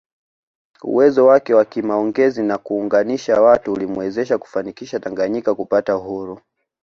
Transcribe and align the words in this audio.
Uwezo 0.83 1.25
wake 1.25 1.53
wa 1.53 1.65
kimaongezi 1.65 2.43
na 2.43 2.57
kuunganisha 2.57 3.41
watu 3.41 3.73
ulimwezesha 3.73 4.37
kufanikisha 4.37 4.99
Tanganyika 4.99 5.55
kupata 5.55 5.97
uhuru 5.97 6.41